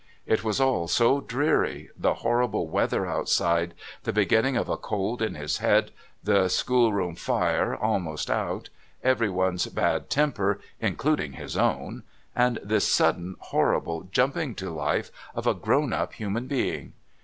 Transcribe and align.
It 0.25 0.43
was 0.43 0.59
all 0.59 0.87
so 0.87 1.21
dreary, 1.21 1.91
the 1.95 2.15
horrible 2.25 2.67
weather 2.67 3.05
outside, 3.05 3.75
the 4.01 4.11
beginning 4.11 4.57
of 4.57 4.67
a 4.67 4.75
cold 4.75 5.21
in 5.21 5.35
his 5.35 5.59
head, 5.59 5.91
the 6.23 6.47
schoolroom 6.47 7.13
fire 7.15 7.75
almost 7.75 8.31
out, 8.31 8.69
everyone's 9.03 9.67
bad 9.67 10.09
temper, 10.09 10.59
including 10.79 11.33
his 11.33 11.55
own, 11.55 12.01
and 12.35 12.57
this 12.63 12.87
sudden 12.87 13.35
horrible 13.41 14.09
jumping 14.11 14.55
to 14.55 14.71
life 14.71 15.11
of 15.35 15.45
a 15.45 15.53
grown 15.53 15.93
up 15.93 16.13
human 16.13 16.47
being. 16.47 16.93